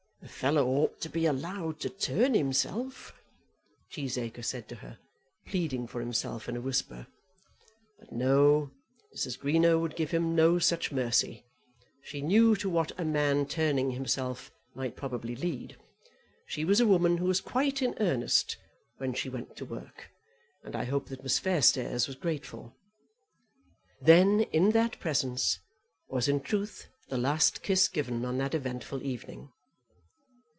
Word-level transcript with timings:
"A 0.23 0.27
fellow 0.27 0.67
ought 0.67 1.01
to 1.01 1.09
be 1.09 1.25
allowed 1.25 1.79
to 1.79 1.89
turn 1.89 2.35
himself," 2.35 3.11
Cheesacre 3.89 4.43
said 4.45 4.67
to 4.69 4.75
her, 4.75 4.99
pleading 5.47 5.87
for 5.87 5.99
himself 5.99 6.47
in 6.47 6.55
a 6.55 6.61
whisper. 6.61 7.07
But 7.99 8.11
no; 8.11 8.69
Mrs. 9.15 9.39
Greenow 9.39 9.79
would 9.81 9.95
give 9.95 10.11
him 10.11 10.35
no 10.35 10.59
such 10.59 10.91
mercy. 10.91 11.43
She 12.03 12.21
knew 12.21 12.55
to 12.57 12.69
what 12.69 12.91
a 12.99 13.03
man 13.05 13.47
turning 13.47 13.91
himself 13.91 14.51
might 14.75 14.95
probably 14.95 15.35
lead. 15.35 15.75
She 16.45 16.65
was 16.65 16.79
a 16.79 16.85
woman 16.87 17.17
who 17.17 17.25
was 17.25 17.41
quite 17.41 17.81
in 17.81 17.95
earnest 17.99 18.57
when 18.97 19.15
she 19.15 19.27
went 19.27 19.55
to 19.57 19.65
work, 19.65 20.11
and 20.63 20.75
I 20.75 20.83
hope 20.83 21.07
that 21.07 21.23
Miss 21.23 21.39
Fairstairs 21.39 22.05
was 22.05 22.15
grateful. 22.15 22.75
Then, 23.99 24.41
in 24.53 24.69
that 24.69 24.99
presence, 24.99 25.59
was 26.07 26.27
in 26.27 26.41
truth 26.41 26.89
the 27.09 27.17
last 27.17 27.63
kiss 27.63 27.87
given 27.87 28.23
on 28.23 28.37
that 28.37 28.53
eventful 28.53 29.01
evening. 29.01 29.51